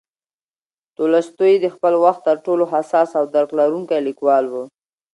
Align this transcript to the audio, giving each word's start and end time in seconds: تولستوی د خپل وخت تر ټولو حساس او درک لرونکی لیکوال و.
تولستوی 0.97 1.53
د 1.59 1.65
خپل 1.75 1.93
وخت 2.03 2.21
تر 2.27 2.37
ټولو 2.45 2.63
حساس 2.73 3.09
او 3.19 3.23
درک 3.33 3.49
لرونکی 3.59 3.97
لیکوال 4.07 4.45
و. 4.49 4.53